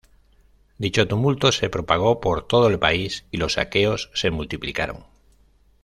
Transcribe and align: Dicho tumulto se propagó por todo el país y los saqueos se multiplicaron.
Dicho 0.79 1.07
tumulto 1.07 1.51
se 1.51 1.69
propagó 1.69 2.21
por 2.21 2.47
todo 2.47 2.69
el 2.69 2.79
país 2.79 3.25
y 3.29 3.37
los 3.37 3.53
saqueos 3.53 4.09
se 4.15 4.31
multiplicaron. 4.31 5.05